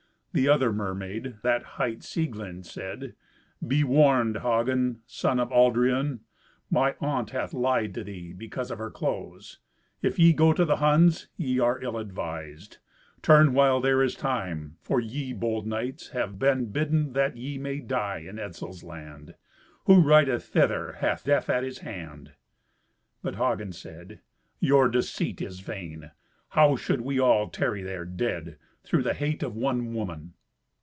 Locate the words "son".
5.05-5.41